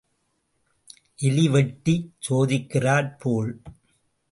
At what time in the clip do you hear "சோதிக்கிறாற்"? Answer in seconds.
2.27-3.11